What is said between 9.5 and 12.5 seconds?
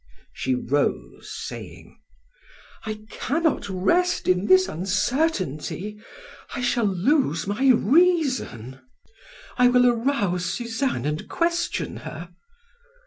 I will arouse Suzanne and question her."